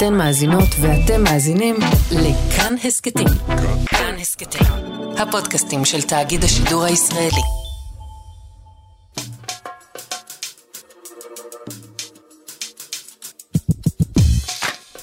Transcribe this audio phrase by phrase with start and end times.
[0.00, 1.76] אתן מאזינות ואתם מאזינים
[2.12, 3.28] לכאן הסכתים.
[3.86, 4.66] כאן הסכתים,
[5.18, 7.42] הפודקאסטים של תאגיד השידור הישראלי.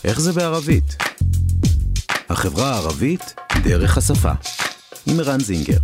[0.04, 0.96] איך זה בערבית?
[2.30, 3.34] החברה הערבית
[3.64, 4.32] דרך השפה.
[5.08, 5.80] עם ערן זינגר.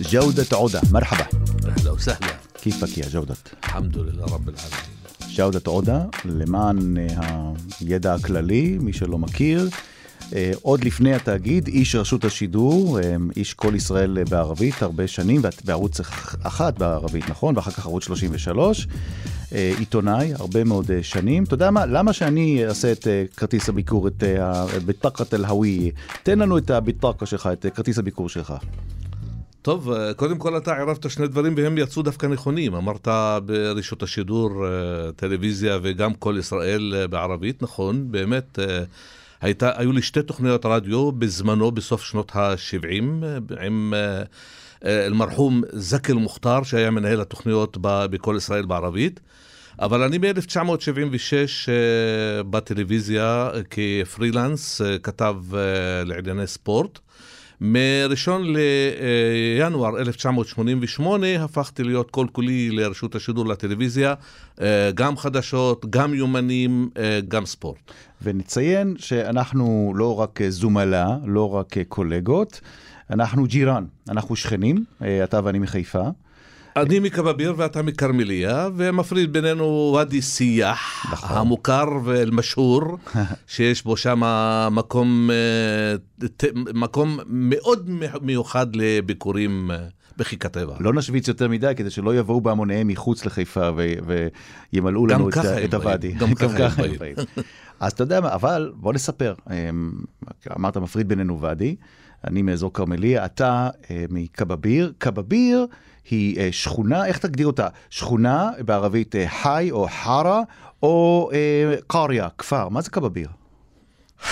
[0.00, 1.26] جودة عودة مرحبا
[1.68, 4.89] اهلا وسهلا كيفك يا جودة؟ الحمد لله رب العالمين
[5.35, 9.69] ג'אודת עודה, למען אה, הידע הכללי, מי שלא מכיר.
[10.35, 15.99] אה, עוד לפני התאגיד, איש רשות השידור, אה, איש כל ישראל בערבית, הרבה שנים, בערוץ
[15.99, 17.55] אח- אחת בערבית, נכון?
[17.57, 18.87] ואחר כך ערוץ 33.
[19.53, 21.43] אה, עיתונאי, הרבה מאוד שנים.
[21.43, 21.85] אתה יודע מה?
[21.85, 23.07] למה שאני אעשה את
[23.37, 24.23] כרטיס הביקור, את
[24.85, 25.91] בטאקת אל-הוויה?
[26.23, 28.53] תן לנו את הבטאקה שלך, את כרטיס הביקור שלך.
[29.61, 32.75] טוב, אה, קודם כל אתה ערבת שני דברים והם יצאו דווקא נכונים.
[32.75, 33.07] אמרת
[33.45, 38.59] ברשות השידור, אה, טלוויזיה וגם כל ישראל אה, בערבית, נכון, באמת.
[39.41, 43.03] הייתה, היו לי שתי תוכניות רדיו בזמנו, בסוף שנות ה-70,
[43.61, 43.93] עם
[44.85, 49.19] אל-מרחום זקי אל-מוכתר, שהיה מנהל התוכניות בכל ישראל בערבית.
[49.79, 51.33] אבל אני ב-1976
[51.69, 55.35] אה, בטלוויזיה כפרילנס, כתב
[56.05, 56.99] לענייני ספורט.
[57.63, 58.43] מראשון
[59.59, 64.13] לינואר 1988 הפכתי להיות כל כולי לרשות השידור לטלוויזיה,
[64.61, 67.77] אה, גם חדשות, גם יומנים, אה, גם ספורט.
[68.21, 72.61] ונציין שאנחנו לא רק אה, זומלה, לא רק קולגות,
[73.09, 74.83] אנחנו ג'ירן, אנחנו שכנים,
[75.23, 76.03] אתה ואני מחיפה.
[76.75, 81.37] אני מכבביר ואתה מכרמליה, ומפריד בינינו ואדי סיח, נכון.
[81.37, 82.81] המוכר והמשהור,
[83.47, 84.21] שיש בו שם
[84.71, 85.95] מקום, אה,
[86.73, 87.89] מקום מאוד
[88.21, 89.77] מיוחד לביקורים אה,
[90.17, 90.75] בחיק הטבע.
[90.79, 93.93] לא נשוויץ יותר מדי כדי שלא יבואו בהמוניהם מחוץ לחיפה ו-
[94.73, 96.11] וימלאו לנו את, את הוואדי.
[96.21, 97.15] גם ככה הם באים.
[97.79, 99.33] אז אתה יודע מה, אבל בוא נספר.
[99.51, 99.91] אמ,
[100.55, 101.75] אמרת מפריד בינינו ואדי,
[102.27, 104.93] אני מאזור כרמליה, אתה אה, מקבביר.
[106.09, 107.67] היא אה, שכונה, איך תגדיר אותה?
[107.89, 110.41] שכונה בערבית אה, חי או חרא
[110.83, 112.69] או אה, קריה, כפר.
[112.69, 113.29] מה זה קבביר?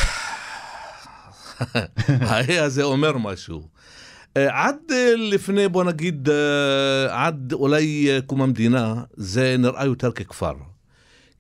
[2.08, 3.68] ההא הזה אומר משהו.
[4.36, 4.76] עד
[5.18, 6.30] לפני, בוא נגיד,
[7.10, 10.54] עד אולי קום המדינה, זה נראה יותר ככפר.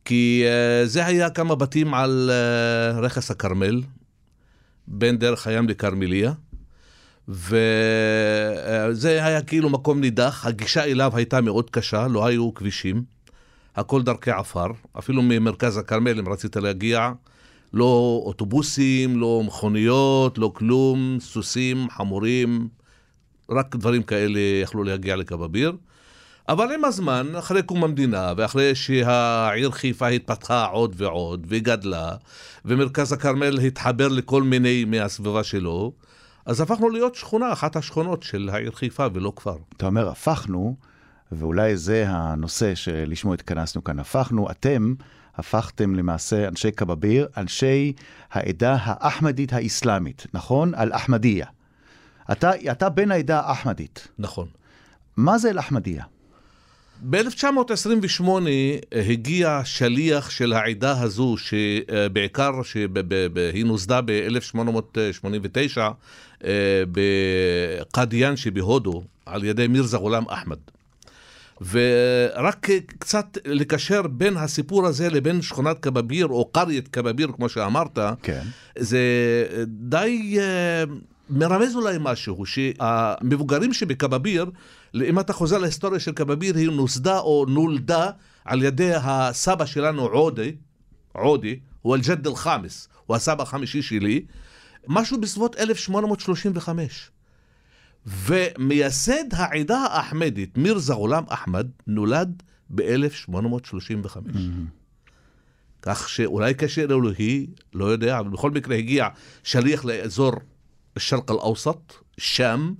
[0.05, 0.43] כי
[0.85, 2.31] זה היה כמה בתים על
[3.01, 3.81] רכס הכרמל,
[4.87, 6.33] בין דרך הים לכרמליה,
[7.29, 13.03] וזה היה כאילו מקום נידח, הגישה אליו הייתה מאוד קשה, לא היו כבישים,
[13.75, 14.67] הכל דרכי עפר,
[14.99, 17.11] אפילו ממרכז הכרמל, אם רצית להגיע,
[17.73, 22.67] לא אוטובוסים, לא מכוניות, לא כלום, סוסים, חמורים,
[23.49, 25.73] רק דברים כאלה יכלו להגיע לכבביר.
[26.49, 32.11] אבל עם הזמן, אחרי קום המדינה, ואחרי שהעיר חיפה התפתחה עוד ועוד, וגדלה,
[32.65, 35.91] ומרכז הכרמל התחבר לכל מיני מהסביבה שלו,
[36.45, 39.57] אז הפכנו להיות שכונה, אחת השכונות של העיר חיפה, ולא כפר.
[39.77, 40.75] אתה אומר, הפכנו,
[41.31, 44.93] ואולי זה הנושא שלשמו התכנסנו כאן, הפכנו, אתם
[45.35, 47.93] הפכתם למעשה אנשי קבביר, אנשי
[48.31, 50.75] העדה האחמדית האסלאמית, נכון?
[50.75, 51.45] אל-אחמדיה.
[52.31, 54.07] אתה, אתה בן העדה האחמדית.
[54.19, 54.47] נכון.
[55.17, 56.03] מה זה אל-אחמדיה?
[57.01, 58.23] ב-1928
[58.91, 65.79] הגיע שליח של העדה הזו, שבעיקר, שהיא נוסדה ב-1889
[66.91, 70.57] בקדיאן שבהודו, על ידי מירזה גולם אחמד.
[71.71, 72.67] ורק
[72.99, 78.41] קצת לקשר בין הסיפור הזה לבין שכונת קבביר, או קריית קבביר, כמו שאמרת, כן.
[78.77, 78.99] זה
[79.67, 80.83] די אה,
[81.29, 84.45] מרמז אולי משהו, שהמבוגרים שבקבביר,
[84.95, 88.09] אם אתה חוזר להיסטוריה של קבביר, היא נוסדה או נולדה
[88.45, 90.55] על ידי הסבא שלנו עודי,
[91.11, 94.25] עודי, הוא אל-ג'ד אל-חמאס, הוא הסבא החמישי שלי,
[94.87, 97.11] משהו בסביבות 1835.
[98.05, 104.17] ומייסד העדה האחמדית, מירזה גולם אחמד, נולד ב-1835.
[105.81, 109.07] כך שאולי קשר אלוהי, לא יודע, אבל בכל מקרה הגיע
[109.43, 110.31] שליח לאזור
[110.97, 112.73] א-שרק אל-אוסט, שם,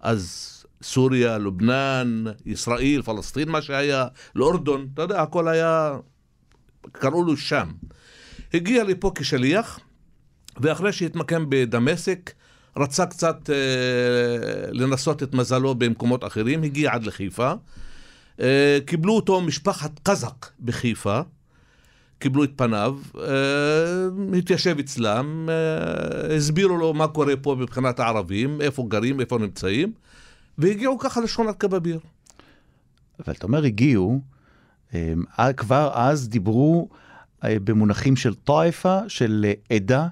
[0.00, 0.53] אז
[0.84, 5.96] סוריה, לובנן, ישראל, פלסטין, מה שהיה, לאורדון, אתה יודע, הכל היה,
[6.92, 7.68] קראו לו שם.
[8.54, 9.80] הגיע לפה כשליח,
[10.60, 12.32] ואחרי שהתמקם בדמשק,
[12.76, 17.52] רצה קצת אה, לנסות את מזלו במקומות אחרים, הגיע עד לחיפה.
[18.40, 21.20] אה, קיבלו אותו משפחת קזק בחיפה,
[22.18, 28.84] קיבלו את פניו, אה, התיישב אצלם, אה, הסבירו לו מה קורה פה מבחינת הערבים, איפה
[28.88, 29.92] גרים, איפה נמצאים,
[30.58, 32.00] והגיעו ככה לשכונת קבביר.
[33.24, 34.20] אבל אתה אומר הגיעו,
[34.94, 36.88] אה, כבר אז דיברו
[37.44, 40.08] אה, במונחים של טייפה, של אה, עדה.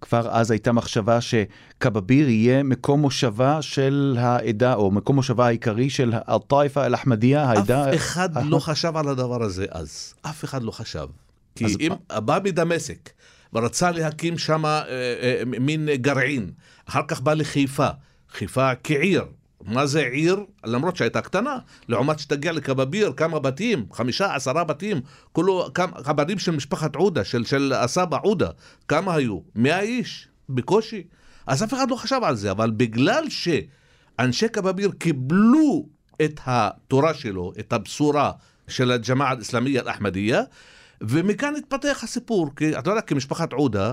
[0.00, 6.14] כבר אז הייתה מחשבה שקבביר יהיה מקום מושבה של העדה, או מקום מושבה העיקרי של
[6.28, 7.90] אל-טייפה אל-אחמדיה, העדה...
[7.90, 10.14] אף אחד לא חשב על הדבר הזה אז.
[10.22, 11.06] אף אחד לא חשב.
[11.54, 11.92] כי אז- אם
[12.24, 13.10] בא מדמשק
[13.52, 16.50] ורצה להקים שם אה, אה, מין גרעין,
[16.88, 17.88] אחר כך בא לחיפה,
[18.30, 19.24] חיפה כעיר.
[19.64, 20.44] מה זה עיר?
[20.64, 21.58] למרות שהייתה קטנה,
[21.88, 25.00] לעומת שתגיע לקבביר, כמה בתים, חמישה, עשרה בתים,
[25.32, 28.48] כולו, כמה, הבתים של משפחת עודה, של, של הסבא עודה,
[28.88, 29.38] כמה היו?
[29.54, 31.02] מאה איש, בקושי.
[31.46, 35.86] אז אף אחד לא חשב על זה, אבל בגלל שאנשי קבביר קיבלו
[36.24, 38.32] את התורה שלו, את הבשורה
[38.68, 40.42] של הג'מאעה האסלאמיה אל-אחמדיה,
[41.00, 43.92] ומכאן התפתח הסיפור, כי אתה יודע, כמשפחת עודה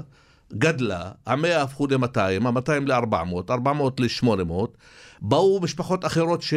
[0.53, 4.53] גדלה, המאה הפכו ל-200, ה-200 ל-400, 400 ל-800,
[5.21, 6.53] באו משפחות אחרות ש...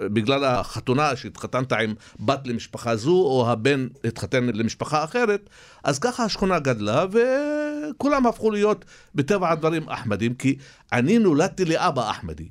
[0.00, 5.50] בגלל החתונה שהתחתנת עם בת למשפחה זו, או הבן התחתן למשפחה אחרת,
[5.84, 8.84] אז ככה השכונה גדלה, וכולם הפכו להיות,
[9.14, 10.56] בטבע הדברים, אחמדים, כי
[10.92, 12.48] אני נולדתי לאבא אחמדי.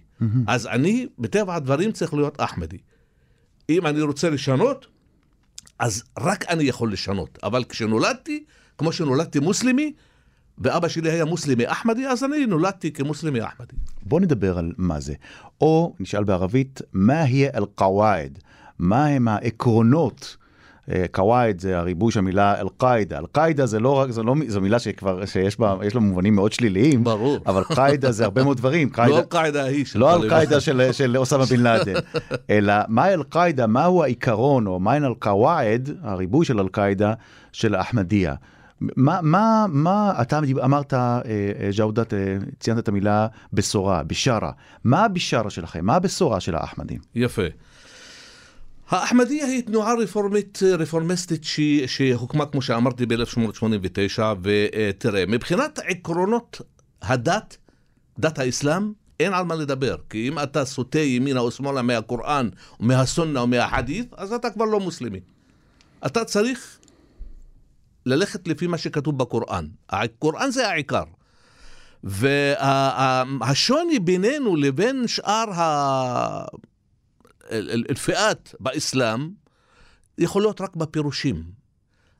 [0.47, 2.77] אז אני, בטבע הדברים, צריך להיות אחמדי.
[3.69, 4.87] אם אני רוצה לשנות,
[5.79, 7.39] אז רק אני יכול לשנות.
[7.43, 8.43] אבל כשנולדתי,
[8.77, 9.93] כמו שנולדתי מוסלמי,
[10.57, 13.73] ואבא שלי היה מוסלמי אחמדי, אז אני נולדתי כמוסלמי אחמדי.
[14.03, 15.13] בוא נדבר על מה זה.
[15.61, 18.39] או, נשאל בערבית, מה יהיה אל-קוואעד?
[18.79, 20.37] מה הם העקרונות?
[20.91, 23.17] אה, קוואעד זה הריבוי של המילה אל-קאעידה.
[23.17, 26.53] אל-קאעידה זה לא רק, זו, לא, זו מילה שכבר, שיש בה, יש לה מובנים מאוד
[26.53, 27.03] שליליים.
[27.03, 27.37] ברור.
[27.47, 28.87] אבל קאעידה זה הרבה מאוד דברים.
[28.91, 30.23] לא קאעידה- אל-קאעידה ההיא לא טליבאן.
[30.23, 31.93] אל-קאעידה של, של אוסמה בן לאדן,
[32.49, 37.13] אלא מה אל-קאעידה, מהו העיקרון, או מהן אל-קוואעד, הריבוי של אל-קאעידה,
[37.51, 38.33] של האחמדיה.
[38.81, 44.51] מה, מה, מה, אתה אמרת, אה, אה, ג'אודת, אה, ציינת את המילה בשורה, בישרה.
[44.83, 45.85] מה הבישרה שלכם?
[45.85, 46.99] מה הבשורה של האחמדים?
[47.15, 47.41] יפה.
[48.89, 51.59] האחמדיה היא תנועה רפורמית, רפורמיסטית ש...
[51.85, 56.61] שהוקמה, כמו שאמרתי, ב-1889, ותראה, מבחינת עקרונות
[57.01, 57.57] הדת,
[58.19, 59.95] דת האסלאם, אין על מה לדבר.
[60.09, 62.49] כי אם אתה סוטה ימינה או שמאלה מהקוראן,
[62.79, 65.19] או מהסונה או מהחדית', אז אתה כבר לא מוסלמי.
[66.05, 66.79] אתה צריך
[68.05, 69.67] ללכת לפי מה שכתוב בקוראן.
[69.89, 71.03] הקוראן זה העיקר.
[72.03, 75.45] והשוני בינינו לבין שאר
[77.89, 79.29] אלפיאת באסלאם
[80.17, 81.43] יכול להיות רק בפירושים.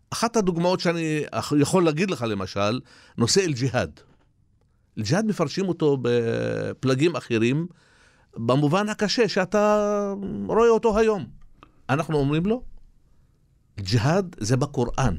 [0.09, 1.23] אחת הדוגמאות שאני
[1.59, 2.79] יכול להגיד לך למשל,
[3.17, 3.99] נושא אל-ג'יהאד.
[4.97, 7.67] אל-ג'יהאד מפרשים אותו בפלגים אחרים
[8.35, 10.13] במובן הקשה שאתה
[10.47, 11.25] רואה אותו היום.
[11.89, 12.63] אנחנו אומרים לו,
[13.79, 15.15] ג'יהאד זה בקוראן.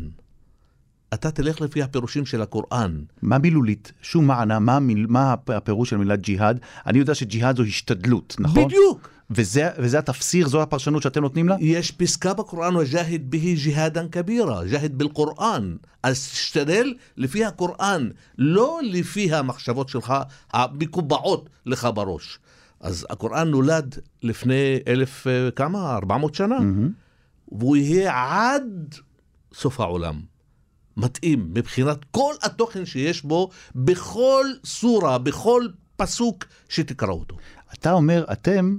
[1.17, 3.01] אתה תלך לפי הפירושים של הקוראן.
[3.23, 3.93] מה מילולית?
[4.03, 6.61] שום מענה, מה, מיל, מה הפירוש של מילה ג'יהאד?
[6.87, 8.65] אני יודע שג'יהאד זו השתדלות, נכון?
[8.65, 9.09] בדיוק.
[9.31, 11.57] וזה, וזה התפסיר, זו הפרשנות שאתם נותנים לה?
[11.61, 15.77] יש פסקה בקוראן, וג'אהד בה ג'יהאדן כבירה, ג'אהד בלקוראן.
[16.03, 18.09] אז תשתדל לפי הקוראן,
[18.39, 20.15] לא לפי המחשבות שלך
[20.53, 22.39] המקובעות לך בראש.
[22.81, 25.97] אז הקוראן נולד לפני אלף אה, כמה?
[25.97, 26.59] ארבע מאות שנה,
[27.53, 28.95] והוא יהיה עד
[29.55, 30.36] סוף העולם.
[30.97, 35.67] מתאים מבחינת כל התוכן שיש בו, בכל סורה, בכל
[35.97, 37.37] פסוק שתקרא אותו.
[37.75, 38.77] אתה אומר, אתם,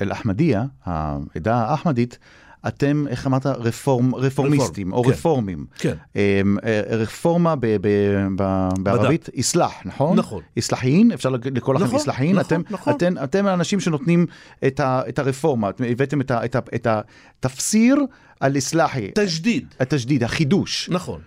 [0.00, 2.18] אל-אחמדיה, העדה האחמדית,
[2.66, 5.10] אתם, איך אמרת, רפורם, רפורמיסטים, או כן.
[5.10, 5.66] רפורמים.
[5.78, 5.94] כן.
[6.16, 7.88] אמ, אה, רפורמה ב, ב,
[8.36, 10.18] ב, בערבית, איסלאח, נכון?
[10.18, 10.42] נכון.
[10.56, 12.36] איסלאחין, אפשר לקרוא לכם נכון, איסלאחין.
[12.36, 12.92] נכון, אתם, נכון.
[12.92, 14.26] אתם, אתם האנשים שנותנים
[14.66, 17.96] את, ה, את הרפורמה, אתם הבאתם את, ה, את, ה, את התפסיר
[18.40, 19.74] על איסלאחי, תג'דיד.
[19.80, 20.90] התשדיד, החידוש.
[20.92, 21.20] נכון.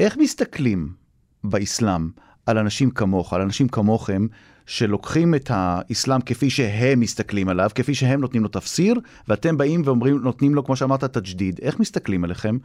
[0.00, 0.88] איך מסתכלים
[1.44, 2.08] באסלאם
[2.46, 4.26] על אנשים כמוך, על אנשים כמוכם,
[4.68, 8.94] שלוקחים את האסלאם כפי שהם מסתכלים עליו, כפי שהם נותנים לו תפסיר,
[9.28, 11.60] ואתם באים ואומרים, נותנים לו, כמו שאמרת, תג'דיד.
[11.62, 12.58] איך מסתכלים עליכם?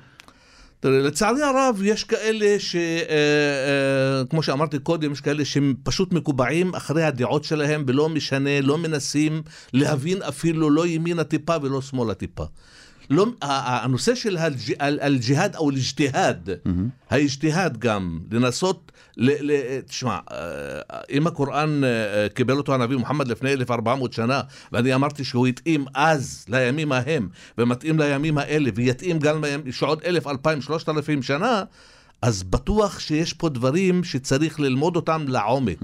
[0.79, 2.75] תראה, לצערי הרב, יש כאלה ש...
[2.75, 8.62] אה, אה, כמו שאמרתי קודם, יש כאלה שהם פשוט מקובעים אחרי הדעות שלהם, ולא משנה,
[8.62, 9.41] לא מנסים
[9.74, 12.45] להבין אפילו לא ימינה טיפה ולא שמאלה טיפה.
[13.10, 16.50] לא, הנושא של הג'- אל- אל-ג'יהאד או אל-אג'תיהאד,
[17.10, 19.51] האג'תיהאד גם, לנסות, ל, ל,
[19.88, 20.38] תשמע, אה,
[21.12, 21.89] אם הקוראן אה,
[22.33, 24.41] קיבל אותו הנביא מוחמד לפני 1400 שנה,
[24.72, 30.62] ואני אמרתי שהוא התאים אז לימים ההם, ומתאים לימים האלה, ויתאים גם שעוד אלף, אלפיים,
[30.62, 31.63] שלושת אלפים שנה,
[32.22, 35.79] אז בטוח שיש פה דברים שצריך ללמוד אותם לעומק.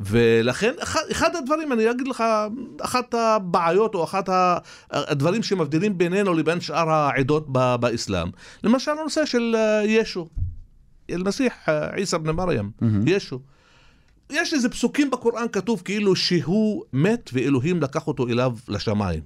[0.00, 2.24] ולכן, אחד, אחד הדברים, אני אגיד לך,
[2.80, 4.28] אחת הבעיות או אחת
[4.90, 8.28] הדברים שמבדילים בינינו לבין שאר העדות ב- באסלאם,
[8.64, 10.28] למשל הנושא של אה, ישו,
[11.10, 12.70] אל-מסיח, אה, עיסא בן מרים,
[13.06, 13.40] ישו.
[14.30, 19.20] יש איזה פסוקים בקוראן כתוב כאילו שהוא מת ואלוהים לקח אותו אליו לשמיים.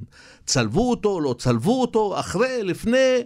[0.47, 3.23] צלבו אותו, לא צלבו אותו, אחרי, לפני,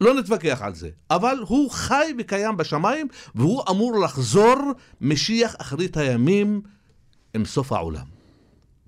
[0.00, 0.88] לא נתווכח על זה.
[1.10, 4.56] אבל הוא חי וקיים בשמיים, והוא אמור לחזור
[5.00, 6.60] משיח אחרית הימים
[7.34, 8.06] עם סוף העולם.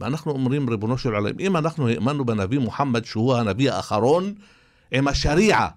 [0.01, 4.35] ואנחנו אומרים, ריבונו של עולם, אם אנחנו האמנו בנביא מוחמד, שהוא הנביא האחרון,
[4.93, 5.69] עם השריעה,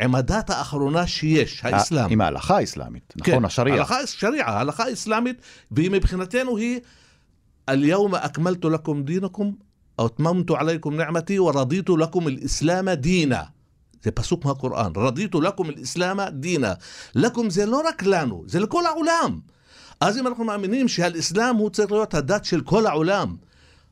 [0.00, 2.10] עם הדת האחרונה שיש, האסלאם.
[2.10, 3.34] עם ההלכה האסלאמית, נכון?
[3.34, 3.76] כן, השריעה.
[3.76, 5.36] הלכה, שריעה, ההלכה האסלאמית,
[5.70, 6.80] והיא מבחינתנו היא
[7.68, 9.50] אל-יום אכמלתו לכם דינכם,
[10.06, 13.42] אתממתו עליכם נעמתי ורדיתו לכם אל-אסלאם דינה.
[14.02, 16.72] זה פסוק מהקוראן, רדיתו לכם אל-אסלאם דינה.
[17.14, 19.40] לכם זה לא רק לנו, זה לכל העולם.
[20.00, 23.36] אז אם אנחנו מאמינים שהאסלאם הוא צריך להיות הדת של כל העולם,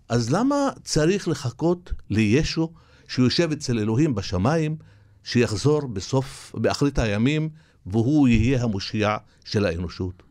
[0.08, 2.72] אז למה צריך לחכות לישו
[3.08, 4.76] שיושב אצל אלוהים בשמיים,
[5.24, 7.48] שיחזור בסוף, באחרית הימים,
[7.86, 10.22] והוא יהיה המושיע של האנושות?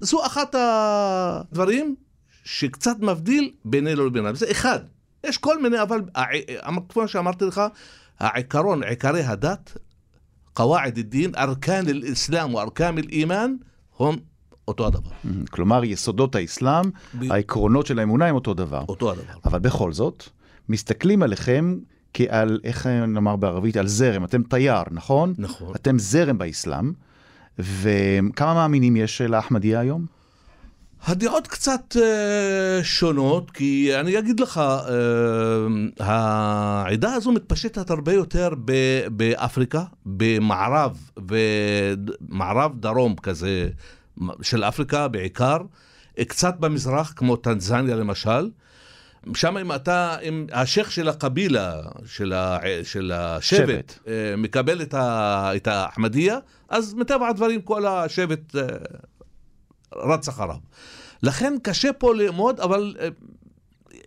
[0.00, 1.96] זו אחת הדברים
[2.44, 4.34] שקצת מבדיל בינינו לבינם.
[4.34, 4.78] זה אחד.
[5.24, 6.00] יש כל מיני, אבל
[6.88, 7.60] כמו שאמרתי לך,
[8.18, 9.78] העיקרון, עיקרי הדת,
[10.52, 13.54] קוואעד א-דין, ארכן אל-אסלאם וארכן אל-אימן,
[14.00, 14.16] הם
[14.68, 15.10] אותו הדבר.
[15.50, 18.84] כלומר, יסודות האסלאם, ב- העקרונות של האמונה הם אותו דבר.
[18.88, 19.24] אותו הדבר.
[19.44, 20.24] אבל בכל זאת,
[20.68, 21.78] מסתכלים עליכם
[22.14, 24.24] כעל, איך נאמר בערבית, על זרם.
[24.24, 25.34] אתם תייר, נכון?
[25.38, 25.72] נכון.
[25.76, 26.92] אתם זרם באסלאם.
[27.58, 30.06] וכמה מאמינים יש לאחמדיה היום?
[31.04, 35.66] הדעות קצת אה, שונות, כי אני אגיד לך, אה,
[36.00, 43.68] העדה הזו מתפשטת הרבה יותר ב- באפריקה, במערב ומערב דרום כזה
[44.42, 45.58] של אפריקה בעיקר,
[46.20, 48.50] קצת במזרח כמו טנזניה למשל.
[49.34, 53.98] שם אם אתה, אם השייח של הקבילה, של, ה, של השבט, שבט.
[54.08, 56.38] אה, מקבל את, האחמדיה,
[56.68, 58.54] אז מטבע הדברים כל השבט
[59.94, 60.56] רץ אחריו.
[61.22, 63.08] לכן קשה פה לאמוד, אבל אה,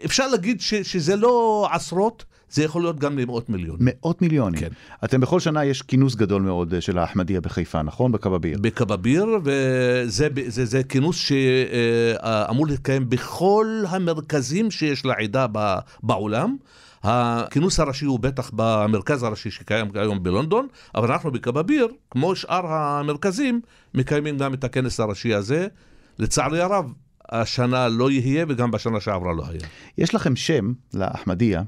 [0.06, 3.78] אפשר להגיד ש, שזה לא עשרות, זה יכול להיות גם למאות מיליון.
[3.80, 4.60] מאות מיליונים.
[4.60, 4.70] כן.
[5.04, 8.12] אתם בכל שנה יש כינוס גדול מאוד אה, של האחמדיה בחיפה, נכון?
[8.12, 8.58] בקבביר.
[8.62, 15.46] בקבביר, וזה זה, זה כינוס שאמור להתקיים בכל המרכזים שיש לעדה
[16.04, 16.58] בעולם.
[17.04, 23.62] הכינוס הראשי הוא בטח במרכז הראשי שקיים היום בלונדון, אבל אנחנו בקבביר, כמו שאר המרכזים,
[23.94, 25.68] מקיימים גם את הכנס הראשי הזה.
[26.20, 26.94] לצערי הרב,
[27.30, 29.62] השנה לא יהיה וגם בשנה שעברה לא היה.
[29.98, 31.64] יש לכם שם לאחמדיה,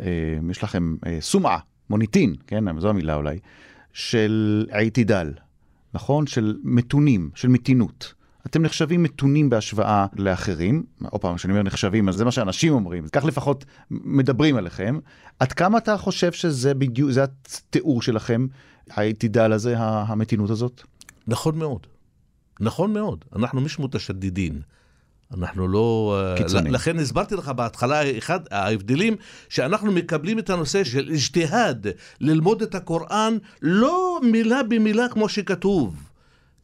[0.00, 0.06] אה,
[0.50, 1.58] יש לכם אה, סומעה,
[1.90, 3.38] מוניטין, כן, זו המילה אולי,
[3.92, 5.32] של עיתידל,
[5.94, 6.26] נכון?
[6.26, 8.14] של מתונים, של מתינות.
[8.50, 13.08] אתם נחשבים מתונים בהשוואה לאחרים, עוד פעם, כשאני אומר נחשבים, אז זה מה שאנשים אומרים,
[13.08, 14.98] כך לפחות מדברים עליכם.
[15.38, 18.46] עד כמה אתה חושב שזה בדיוק, זה התיאור שלכם,
[18.90, 20.82] העתידל הזה, המתינות הזאת?
[21.26, 21.86] נכון מאוד.
[22.60, 23.24] נכון מאוד.
[23.36, 24.60] אנחנו מיש מותשדידין.
[25.36, 26.18] אנחנו לא...
[26.20, 26.74] אה, קיצוניים.
[26.74, 29.16] לכן הסברתי לך בהתחלה, אחד ההבדלים,
[29.48, 31.86] שאנחנו מקבלים את הנושא של אג'תיהאד,
[32.20, 36.09] ללמוד את הקוראן, לא מילה במילה כמו שכתוב.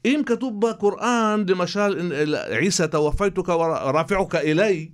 [0.07, 2.13] אם כתוב בקוראן, למשל,
[2.61, 4.89] עיסא תוופייתוק ורפיעוק אליי.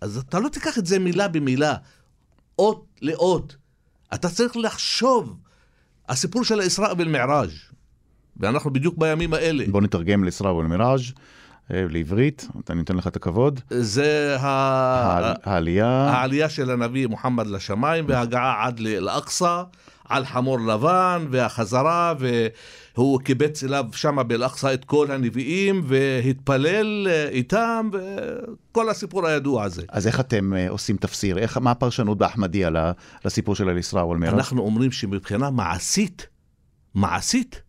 [0.00, 1.74] אז אתה לא תיקח את זה מילה במילה,
[2.58, 3.56] אות לאות.
[4.14, 5.36] אתה צריך לחשוב.
[6.08, 7.50] הסיפור של האסראء ואל-מעראג',
[8.36, 9.64] ואנחנו בדיוק בימים האלה.
[9.70, 11.00] בוא נתרגם לאסראء ולמיראז'
[11.72, 13.60] אה, לעברית, אני נותן לך את הכבוד.
[13.70, 14.46] זה ה...
[14.46, 19.62] העל- העלייה, העלייה של הנביא מוחמד לשמיים וההגעה עד לאל-אקצא
[20.12, 22.14] על חמור לבן והחזרה
[22.94, 29.82] והוא קיבץ אליו שם באל-אקצא את כל הנביאים והתפלל אה, איתם וכל הסיפור הידוע הזה.
[29.88, 31.38] אז איך אתם אה, עושים תפסיר?
[31.38, 32.70] איך, מה הפרשנות באחמדיה
[33.24, 34.34] לסיפור של אל-אסראء ולמיראז'?
[34.34, 36.26] אנחנו אומרים שמבחינה מעשית,
[36.94, 37.62] מעשית,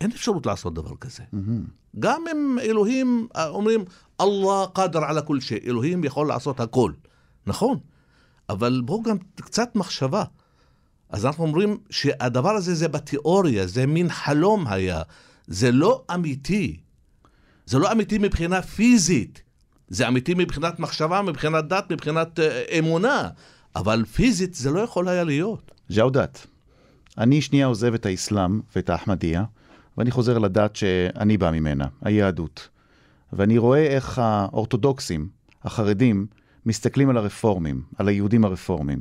[0.00, 1.22] אין אפשרות לעשות דבר כזה.
[1.98, 3.84] גם אם אלוהים אה, אומרים,
[4.20, 6.92] אללה קאדר על כל שי, אלוהים יכול לעשות הכל.
[7.46, 7.78] נכון,
[8.48, 10.24] אבל בואו גם קצת מחשבה.
[11.14, 15.02] אז אנחנו אומרים שהדבר הזה זה בתיאוריה, זה מין חלום היה.
[15.46, 16.80] זה לא אמיתי.
[17.66, 19.42] זה לא אמיתי מבחינה פיזית.
[19.88, 23.28] זה אמיתי מבחינת מחשבה, מבחינת דת, מבחינת אה, אמונה.
[23.76, 25.70] אבל פיזית זה לא יכול היה להיות.
[25.92, 26.46] ג'אודת,
[27.18, 29.44] אני שנייה עוזב את האסלאם ואת האחמדיה,
[29.98, 32.68] ואני חוזר לדת שאני בא ממנה, היהדות.
[33.32, 35.28] ואני רואה איך האורתודוקסים,
[35.64, 36.26] החרדים,
[36.66, 39.00] מסתכלים על הרפורמים, על היהודים הרפורמים,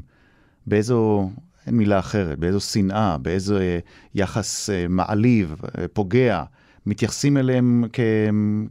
[0.68, 1.30] באיזו,
[1.68, 3.80] אין מילה אחרת, באיזו שנאה, באיזו אה,
[4.16, 6.44] יחס אה, מעליב, אה, פוגע,
[6.86, 7.86] מתייחסים אליהם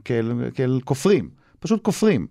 [0.04, 1.28] כאל, כאל כופרים,
[1.60, 2.26] פשוט כופרים.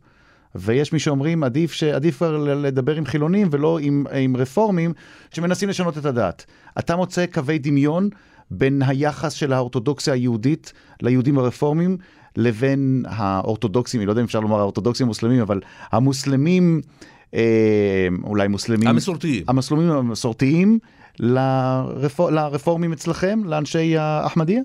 [0.56, 1.84] ויש מי שאומרים, עדיף, ש...
[1.84, 4.94] עדיף כבר לדבר עם חילונים ולא עם, עם רפורמים
[5.32, 6.46] שמנסים לשנות את הדת.
[6.80, 8.10] אתה מוצא קווי דמיון
[8.51, 11.98] בין היחס של האורתודוקסיה היהודית ליהודים הרפורמים,
[12.36, 15.60] לבין האורתודוקסים, אני לא יודע אם אפשר לומר האורתודוקסים המוסלמים, אבל
[15.91, 16.82] המוסלמים,
[18.24, 18.88] אולי מוסלמים...
[18.88, 19.44] המסורתיים.
[19.48, 20.80] המוסלמים המסורתיים
[21.20, 24.62] לרפור, לרפורמים אצלכם, לאנשי האחמדיה?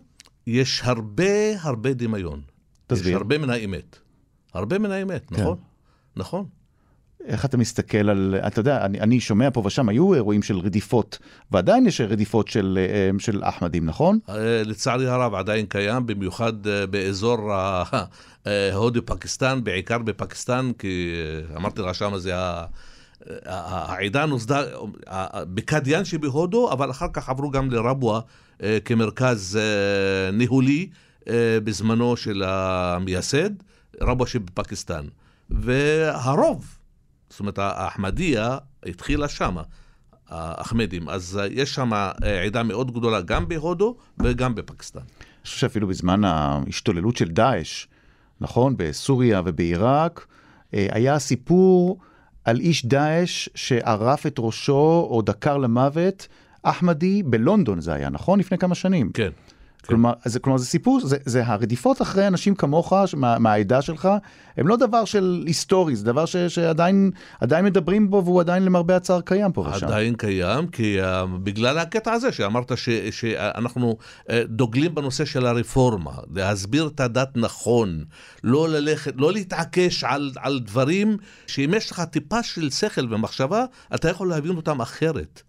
[0.46, 2.40] יש הרבה הרבה דמיון.
[2.86, 3.08] תסביר.
[3.08, 3.98] יש הרבה מן האמת.
[4.54, 5.44] הרבה מן האמת, כן.
[6.16, 6.46] נכון?
[7.26, 11.18] איך אתה מסתכל על, אתה יודע, אני, אני שומע פה ושם, היו אירועים של רדיפות,
[11.52, 14.18] ועדיין יש רדיפות של, אה, של אחמדים, נכון?
[14.28, 17.84] אה, לצערי הרב עדיין קיים, במיוחד אה, באזור ה-
[18.46, 21.12] אה, הודו-פקיסטן, בעיקר בפקיסטן, כי
[21.50, 22.32] אה, אמרתי לך שמה זה
[23.44, 24.62] העדה נוסדה
[25.54, 28.20] בקדיאן שבהודו, אבל אחר כך עברו גם לרבואה
[28.62, 30.88] אה, כמרכז אה, ניהולי
[31.28, 33.50] אה, בזמנו של המייסד,
[34.02, 35.04] רבואה שבפקיסטן.
[35.50, 36.75] והרוב,
[37.30, 39.62] זאת אומרת האחמדיה התחילה שמה,
[40.28, 41.08] האחמדים.
[41.08, 41.90] אז אה, יש שם
[42.46, 45.00] עדה מאוד גדולה גם בהודו וגם בפקיסטן.
[45.00, 47.86] אני חושב שאפילו בזמן ההשתוללות של דאעש,
[48.40, 50.26] נכון, בסוריה ובעיראק,
[50.74, 51.98] אה, היה סיפור
[52.44, 56.28] על איש דאעש שערף את ראשו או דקר למוות,
[56.62, 58.38] אחמדי, בלונדון זה היה, נכון?
[58.38, 59.10] לפני כמה שנים.
[59.12, 59.30] כן.
[59.86, 64.08] כלומר, זה, כלומר, זה סיפור, זה, זה הרדיפות אחרי אנשים כמוך, מה, מהעדה שלך,
[64.56, 68.96] הם לא דבר של היסטורי, זה דבר ש, שעדיין עדיין מדברים בו והוא עדיין למרבה
[68.96, 69.86] הצער קיים פה ושם.
[69.86, 71.04] עדיין קיים, כי uh,
[71.42, 78.04] בגלל הקטע הזה שאמרת ש, שאנחנו uh, דוגלים בנושא של הרפורמה, להסביר את הדת נכון,
[78.44, 81.16] לא ללכת, לא להתעקש על, על דברים
[81.46, 83.64] שאם יש לך טיפה של שכל ומחשבה,
[83.94, 85.42] אתה יכול להבין אותם אחרת.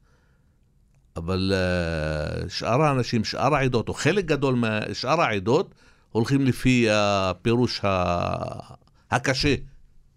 [1.18, 5.76] אבל uh, שאר האנשים, שאר העדות, או חלק גדול משאר העדות,
[6.12, 8.74] הולכים לפי הפירוש ה-
[9.12, 9.56] הקשה.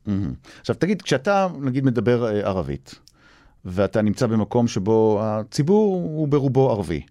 [0.07, 0.35] מהמם.
[0.61, 2.95] עכשיו תגיד, כשאתה נגיד מדבר אה, ערבית,
[3.65, 7.03] ואתה נמצא במקום שבו הציבור הוא ברובו ערבי,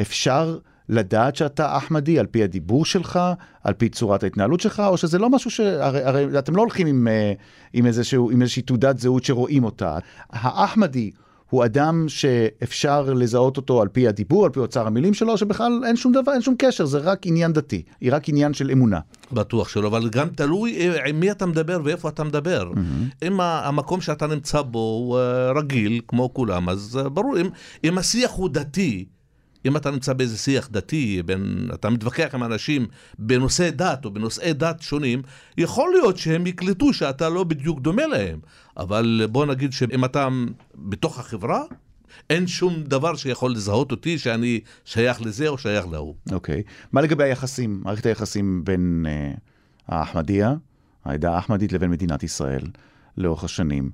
[0.00, 0.58] אפשר
[0.88, 3.20] לדעת שאתה אחמדי על פי הדיבור שלך,
[3.64, 5.60] על פי צורת ההתנהלות שלך, או שזה לא משהו ש...
[5.60, 7.32] הרי, הרי אתם לא הולכים עם, אה,
[7.72, 9.98] עם, איזשהו, עם איזושהי תעודת זהות שרואים אותה.
[10.30, 11.10] האחמדי
[11.52, 15.96] הוא אדם שאפשר לזהות אותו על פי הדיבור, על פי אוצר המילים שלו, שבכלל אין
[15.96, 19.00] שום דבר, אין שום קשר, זה רק עניין דתי, היא רק עניין של אמונה.
[19.32, 22.70] בטוח שלא, אבל גם תלוי אה, עם מי אתה מדבר ואיפה אתה מדבר.
[22.74, 23.26] Mm-hmm.
[23.26, 27.48] אם המקום שאתה נמצא בו הוא אה, רגיל, כמו כולם, אז אה, ברור, אם,
[27.84, 29.04] אם השיח הוא דתי,
[29.66, 32.86] אם אתה נמצא באיזה שיח דתי, בין, אתה מתווכח עם אנשים
[33.18, 35.22] בנושאי דת או בנושאי דת שונים,
[35.58, 38.38] יכול להיות שהם יקלטו שאתה לא בדיוק דומה להם.
[38.76, 40.28] אבל בוא נגיד שאם אתה
[40.74, 41.62] בתוך החברה,
[42.30, 46.14] אין שום דבר שיכול לזהות אותי שאני שייך לזה או שייך להוא.
[46.32, 46.62] אוקיי.
[46.92, 49.32] מה לגבי היחסים, מערכת היחסים בין אה,
[49.88, 50.54] האחמדיה,
[51.04, 52.62] העדה האחמדית, לבין מדינת ישראל
[53.18, 53.90] לאורך השנים?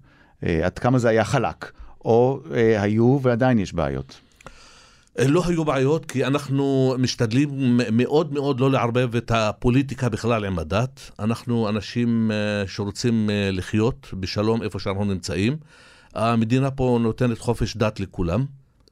[0.47, 1.73] אה, עד כמה זה היה חלק?
[2.05, 4.21] או אה, היו ועדיין יש בעיות?
[5.27, 11.11] לא היו בעיות, כי אנחנו משתדלים מאוד מאוד לא לערבב את הפוליטיקה בכלל עם הדת.
[11.19, 15.57] אנחנו אנשים אה, שרוצים אה, לחיות בשלום איפה שאנחנו נמצאים.
[16.15, 18.45] המדינה פה נותנת חופש דת לכולם,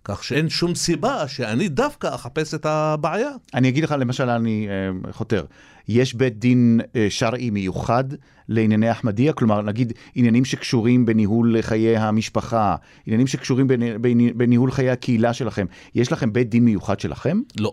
[0.05, 3.31] כך שאין שום סיבה שאני דווקא אחפש את הבעיה.
[3.55, 5.45] אני אגיד לך, למשל, אני אה, חותר.
[5.89, 8.05] יש בית דין אה, שרעי מיוחד
[8.49, 9.33] לענייני אחמדיה?
[9.33, 15.67] כלומר, נגיד עניינים שקשורים בניהול חיי המשפחה, עניינים שקשורים בני- בני- בניהול חיי הקהילה שלכם.
[15.95, 17.41] יש לכם בית דין מיוחד שלכם?
[17.61, 17.73] לא.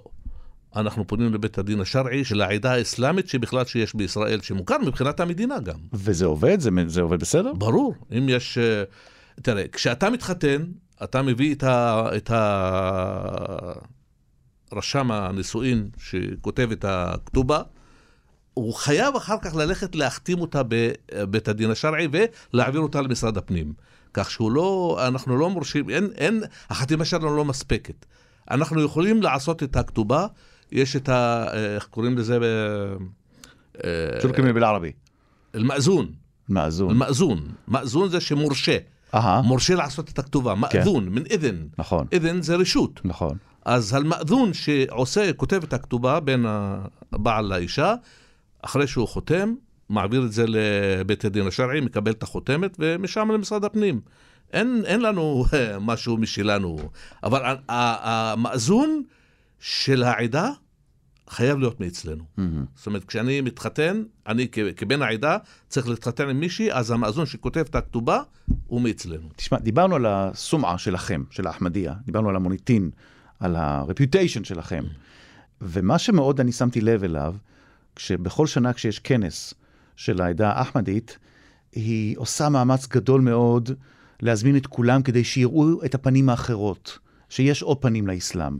[0.75, 5.79] אנחנו פונים לבית הדין השרעי של העדה האסלאמית שבכלל שיש בישראל, שמוכר מבחינת המדינה גם.
[5.93, 6.59] וזה עובד?
[6.59, 7.53] זה, זה עובד בסדר?
[7.53, 8.57] ברור, אם יש...
[8.57, 8.83] אה,
[9.41, 10.63] תראה, כשאתה מתחתן,
[11.03, 13.73] אתה מביא את, ה, את ה...
[14.73, 17.61] רשם הנישואין שכותב את הכתובה,
[18.53, 22.07] הוא חייב אחר כך ללכת להחתים אותה בבית אה, הדין השרעי
[22.53, 23.73] ולהעביר אותה למשרד הפנים.
[24.13, 28.05] כך שהוא לא, אנחנו לא מורשים, אין, אין, החתימה שלנו לא מספקת.
[28.51, 30.27] אנחנו יכולים לעשות את הכתובה,
[30.71, 31.45] יש את ה...
[31.53, 32.33] אה, איך קוראים לזה?
[32.33, 34.19] אה, ב...
[34.21, 34.91] תורכמי בלערבי.
[35.55, 36.11] אל-מאזון.
[36.49, 36.89] מאזון.
[36.89, 37.47] אל-מאזון.
[37.67, 38.77] מאזון זה שמורשה.
[39.13, 39.41] אהה.
[39.41, 40.53] מורשה לעשות את הכתובה.
[40.69, 40.77] כן.
[40.79, 41.55] מאזון, מן אדן.
[41.77, 42.07] נכון.
[42.15, 43.01] אדן זה רשות.
[43.03, 43.37] נכון.
[43.65, 46.45] אז אל-מאזון שעושה, כותב את הכתובה בין
[47.13, 47.95] הבעל לאישה,
[48.65, 49.53] אחרי שהוא חותם,
[49.89, 54.01] מעביר את זה לבית הדין השרעי, מקבל את החותמת, ומשם למשרד הפנים.
[54.53, 55.45] אין, אין לנו
[55.81, 56.89] משהו משלנו.
[57.23, 59.03] אבל המאזון
[59.59, 60.49] של העדה
[61.29, 62.23] חייב להיות מאצלנו.
[62.37, 62.65] מהמם.
[62.75, 67.75] זאת אומרת, כשאני מתחתן, אני כבן העדה צריך להתחתן עם מישהי, אז המאזון שכותב את
[67.75, 68.19] הכתובה
[68.67, 69.29] הוא מאצלנו.
[69.35, 72.89] תשמע, דיברנו על הסומעה שלכם, של האחמדיה, דיברנו על המוניטין,
[73.39, 74.83] על ה-reputation שלכם.
[75.61, 77.35] ומה שמאוד אני שמתי לב אליו,
[77.95, 79.53] כשבכל שנה כשיש כנס
[79.95, 81.17] של העדה האחמדית,
[81.71, 83.71] היא עושה מאמץ גדול מאוד
[84.21, 88.57] להזמין את כולם כדי שיראו את הפנים האחרות, שיש עוד פנים לאסלאם.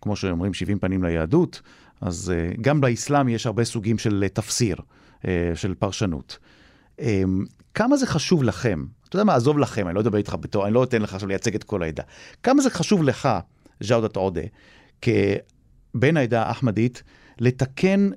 [0.00, 1.60] כמו שאומרים 70 פנים ליהדות,
[2.00, 4.76] אז אה, גם באסלאם יש הרבה סוגים של אה, תפסיר,
[5.28, 6.38] אה, של פרשנות.
[7.00, 7.22] אה,
[7.74, 8.84] כמה זה חשוב לכם?
[9.08, 11.28] אתה יודע מה, עזוב לכם, אני לא אדבר איתך בתור, אני לא אתן לך עכשיו
[11.28, 12.02] לייצג את כל העדה.
[12.42, 13.28] כמה זה חשוב לך,
[13.82, 14.40] ג'אודת עודה,
[15.02, 17.02] כבן העדה האחמדית,
[17.38, 18.10] לתקן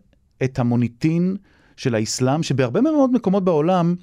[0.44, 1.36] את המוניטין
[1.78, 3.96] של האסלאם, שבהרבה מאוד מקומות בעולם,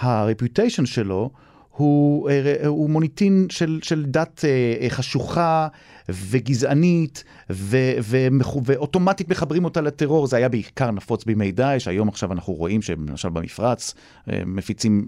[0.00, 1.30] הרפיוטיישן שלו
[1.76, 5.68] הוא, אה, הוא מוניטין של, של דת אה, חשוכה
[6.08, 8.16] וגזענית, ו, ו,
[8.64, 10.26] ואוטומטית מחברים אותה לטרור.
[10.26, 13.94] זה היה בעיקר נפוץ בימי דאעש, היום עכשיו אנחנו רואים שלמשל במפרץ
[14.30, 15.06] אה, מפיצים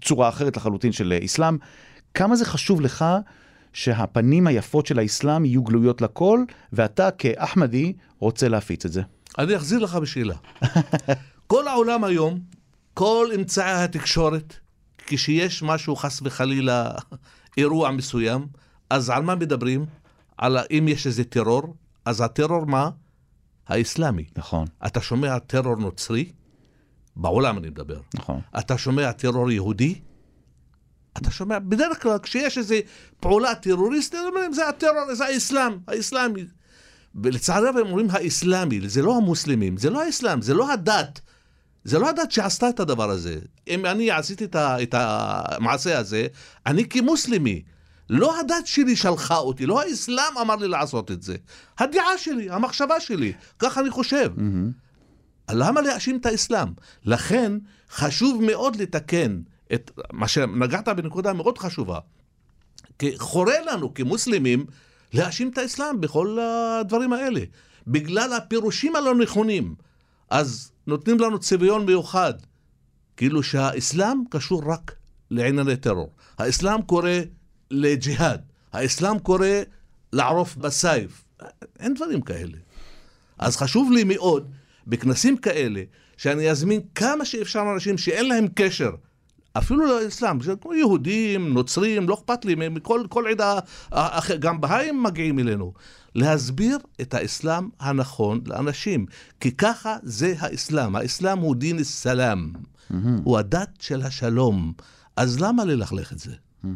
[0.00, 1.56] צורה אחרת לחלוטין של אסלאם.
[2.14, 3.04] כמה זה חשוב לך
[3.72, 9.02] שהפנים היפות של האסלאם יהיו גלויות לכל, ואתה כאחמדי רוצה להפיץ את זה?
[9.38, 10.34] אני אחזיר לך בשאלה.
[11.46, 12.40] כל העולם היום,
[12.94, 14.54] כל אמצעי התקשורת,
[14.98, 16.90] כשיש משהו, חס וחלילה,
[17.56, 18.46] אירוע מסוים,
[18.90, 19.86] אז על מה מדברים?
[20.38, 22.90] על אם יש איזה טרור, אז הטרור מה?
[23.68, 24.24] האסלאמי.
[24.36, 24.66] נכון.
[24.86, 26.32] אתה שומע טרור נוצרי?
[27.16, 28.00] בעולם אני מדבר.
[28.14, 28.40] נכון.
[28.58, 30.00] אתה שומע טרור יהודי?
[31.18, 32.74] אתה שומע, בדרך כלל כשיש איזו
[33.20, 36.44] פעולה טרוריסטית, אומרים זה הטרור, זה האסלאם, האסלאמי.
[37.22, 41.20] ולצערי הרב הם אומרים האסלאמי, זה לא המוסלמים, זה לא האסלאם, זה לא הדת.
[41.84, 43.38] זה לא הדת שעשתה את הדבר הזה.
[43.68, 46.26] אם אני עשיתי את המעשה הזה,
[46.66, 47.62] אני כמוסלמי.
[48.10, 51.36] לא הדת שלי שלחה אותי, לא האסלאם אמר לי לעשות את זה.
[51.78, 54.32] הדעה שלי, המחשבה שלי, כך אני חושב.
[54.36, 55.52] Mm-hmm.
[55.52, 56.68] למה להאשים את האסלאם?
[57.04, 57.52] לכן
[57.90, 59.40] חשוב מאוד לתקן
[59.72, 61.98] את מה שנגעת בנקודה מאוד חשובה.
[62.98, 64.66] כי חורה לנו כמוסלמים
[65.12, 67.40] להאשים את האסלאם בכל הדברים האלה,
[67.86, 69.74] בגלל הפירושים הלא נכונים.
[70.30, 72.34] אז נותנים לנו צביון מיוחד,
[73.16, 74.94] כאילו שהאסלאם קשור רק
[75.30, 76.10] לענייני טרור.
[76.38, 77.10] האסלאם קורא
[77.70, 78.40] לג'יהאד,
[78.72, 79.48] האסלאם קורא
[80.12, 81.24] לערוף בסייף.
[81.78, 82.58] אין דברים כאלה.
[83.38, 84.50] אז חשוב לי מאוד,
[84.86, 85.82] בכנסים כאלה,
[86.16, 88.90] שאני אזמין כמה שאפשר אנשים שאין להם קשר
[89.58, 93.58] אפילו לאסלאם, זה כמו יהודים, נוצרים, לא אכפת לי, מכל כל עדה,
[94.38, 95.72] גם בהאים מגיעים אלינו.
[96.14, 99.06] להסביר את האסלאם הנכון לאנשים,
[99.40, 100.96] כי ככה זה האסלאם.
[100.96, 102.94] האסלאם הוא דין סלאם, mm-hmm.
[103.24, 104.72] הוא הדת של השלום.
[105.16, 106.32] אז למה ללכלך את זה?
[106.64, 106.68] Mm-hmm.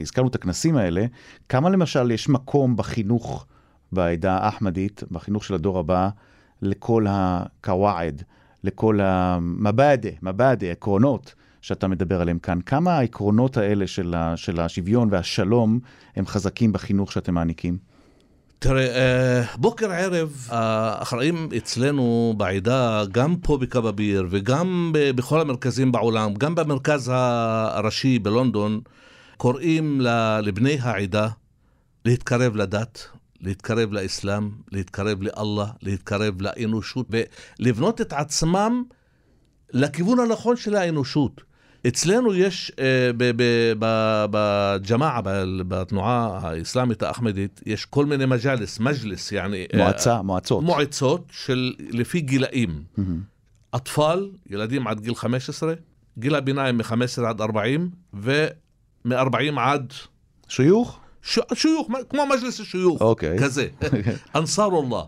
[0.00, 1.06] הזכרנו את הכנסים האלה,
[1.48, 3.46] כמה למשל יש מקום בחינוך
[3.92, 6.08] בעדה האחמדית, בחינוך של הדור הבא,
[6.62, 8.22] לכל הקוואעד,
[8.64, 12.58] לכל המבאדה, מבאדה, עקרונות שאתה מדבר עליהם כאן.
[12.66, 15.78] כמה העקרונות האלה של, ה, של השוויון והשלום
[16.16, 17.78] הם חזקים בחינוך שאתם מעניקים?
[18.58, 26.54] תראה, אה, בוקר ערב האחראים אצלנו בעדה, גם פה בכבביר וגם בכל המרכזים בעולם, גם
[26.54, 28.80] במרכז הראשי בלונדון,
[29.36, 30.00] קוראים
[30.42, 31.28] לבני העדה
[32.04, 33.06] להתקרב לדת,
[33.40, 38.82] להתקרב לאסלאם, להתקרב לאללה, להתקרב לאנושות ולבנות את עצמם
[39.72, 41.51] לכיוון הנכון של האנושות.
[41.88, 43.10] אצלנו יש אה,
[44.30, 45.20] בג'מאעה,
[45.68, 49.66] בתנועה האסלאמית האחמדית, יש כל מיני מג'לס, מג'לס, יעני...
[49.74, 50.64] אה, מועצה, מועצות.
[50.64, 52.82] מועצות של לפי גילאים.
[53.76, 55.74] אטפל, ילדים עד גיל 15,
[56.18, 59.92] גיל הביניים מ-15 עד 40, ומ-40 עד...
[60.48, 60.98] שיוך?
[61.22, 61.38] ש...
[61.54, 63.04] שיוך, כמו מג'לס שיוך, okay.
[63.04, 63.38] אוקיי.
[63.38, 63.68] כזה.
[64.36, 65.06] אנסארולlah.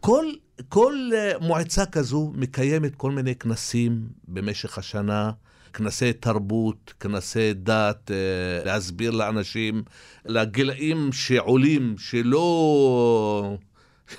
[0.00, 0.24] כל,
[0.68, 5.30] כל אה, מועצה כזו מקיימת כל מיני כנסים במשך השנה.
[5.74, 9.82] כנסי תרבות, כנסי דת, אה, להסביר לאנשים,
[10.24, 13.56] לגילאים שעולים, שלא...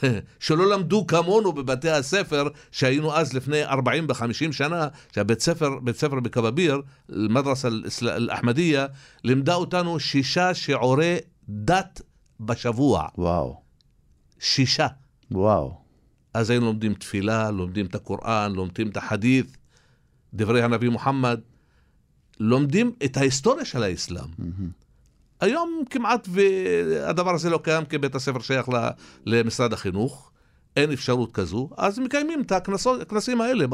[0.40, 6.20] שלא למדו כמונו בבתי הספר שהיינו אז לפני 40 ו-50 שנה, שהבית ספר, בית ספר
[6.20, 7.68] בכבביר, מדרסה
[8.02, 8.86] אל-אחמדיה,
[9.24, 11.18] לימדה אותנו שישה שיעורי
[11.50, 12.02] דת
[12.40, 13.08] בשבוע.
[13.18, 13.62] וואו.
[14.40, 14.88] שישה.
[15.32, 15.78] וואו.
[16.34, 19.58] אז היינו לומדים תפילה, לומדים את הקוראן, לומדים את החדית.
[20.34, 21.40] דברי הנביא מוחמד,
[22.40, 24.28] לומדים את ההיסטוריה של האסלאם.
[25.42, 28.68] היום כמעט והדבר הזה לא קיים כי בית הספר שייך
[29.26, 30.32] למשרד החינוך.
[30.76, 32.52] אין אפשרות כזו, אז מקיימים את
[33.02, 33.66] הכנסים האלה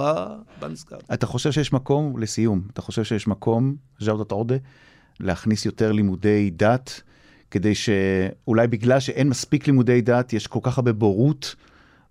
[0.59, 0.97] בנזכר.
[1.13, 4.55] אתה חושב שיש מקום, לסיום, אתה חושב שיש מקום, ז'אודת עודה,
[5.19, 7.01] להכניס יותר לימודי דת,
[7.51, 11.55] כדי שאולי בגלל שאין מספיק לימודי דת, יש כל כך הרבה בורות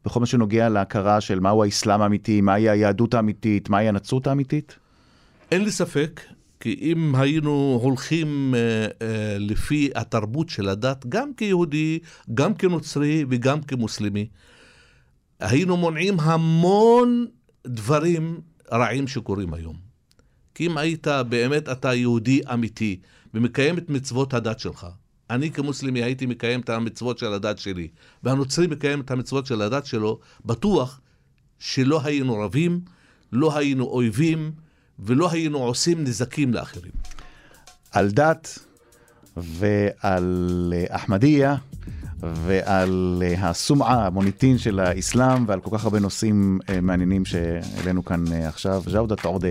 [0.05, 4.77] בכל מה שנוגע להכרה של מהו האסלאם האמיתי, מהי היהדות האמיתית, מהי הנצרות האמיתית?
[5.53, 6.21] אין לי ספק,
[6.61, 11.99] כי אם היינו הולכים אה, אה, לפי התרבות של הדת, גם כיהודי,
[12.35, 14.27] גם כנוצרי וגם כמוסלמי,
[15.41, 17.27] היינו מונעים המון
[17.67, 18.41] דברים
[18.73, 19.77] רעים שקורים היום.
[20.55, 23.01] כי אם היית באמת אתה יהודי אמיתי
[23.35, 24.87] ומקיים את מצוות הדת שלך,
[25.31, 27.89] אני כמוסלמי הייתי מקיים את המצוות של הדת שלי,
[28.23, 31.01] והנוצרי מקיים את המצוות של הדת שלו, בטוח
[31.59, 32.81] שלא היינו רבים,
[33.33, 34.53] לא היינו אויבים,
[34.99, 36.93] ולא היינו עושים נזקים לאחרים.
[37.93, 38.59] על דת
[39.37, 41.57] ועל אחמדיה
[42.23, 48.49] ועל הסומעה, המוניטין של האסלאם ועל כל כך הרבה נושאים אה, מעניינים שהעלינו כאן אה,
[48.49, 48.83] עכשיו.
[48.93, 49.49] ג'אודת עודה,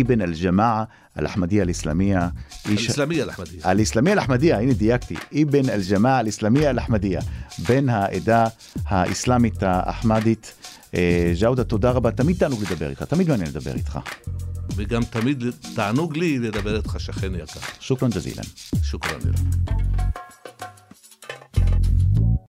[0.00, 0.84] אבן אל-ג'מאעה
[1.18, 2.28] אל-אחמדיה אל-אסלאמיה.
[2.68, 3.70] אל-אסלאמיה אל-אחמדיה.
[3.70, 5.14] אל-אסלאמיה אל-אחמדיה, הנה דייקתי.
[5.42, 7.20] אבן אל-ג'מאעה אל-אסלאמיה אל-אחמדיה.
[7.68, 8.46] בן העדה
[8.84, 10.54] האסלאמית האחמדית.
[10.94, 12.10] אה, ג'אודה, תודה רבה.
[12.10, 13.98] תמיד תענוג לדבר איתך, תמיד מעניין לדבר איתך.
[14.76, 15.44] וגם תמיד
[15.74, 17.60] תענוג לי לדבר איתך, שכן יקר.
[17.80, 18.42] שוכרן ג'זילן.
[18.82, 19.40] שוכרן לך.